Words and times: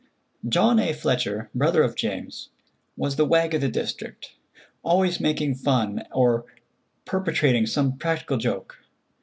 John 0.49 0.79
A. 0.79 0.93
Fletcher, 0.93 1.51
brother 1.53 1.83
of 1.83 1.95
James, 1.95 2.49
was 2.97 3.17
the 3.17 3.23
wag 3.23 3.53
of 3.53 3.61
the 3.61 3.69
district, 3.69 4.31
always 4.81 5.19
making 5.19 5.53
fun 5.53 6.07
or 6.11 6.43
perpetrating 7.05 7.67
some 7.67 7.99
practical 7.99 8.37
joke. 8.37 8.79